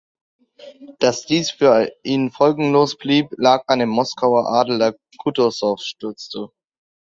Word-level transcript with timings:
Dass 0.97 1.27
dies 1.27 1.51
für 1.51 1.91
ihn 2.01 2.31
folgenlos 2.31 2.97
blieb, 2.97 3.29
lag 3.37 3.65
an 3.67 3.77
dem 3.77 3.89
Moskauer 3.89 4.47
Adel, 4.51 4.79
der 4.79 4.97
Kutusow 5.19 5.79
stützte. 5.79 6.49